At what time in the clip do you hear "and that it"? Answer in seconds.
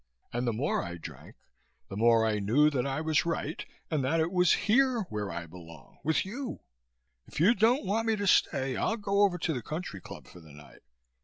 3.91-4.31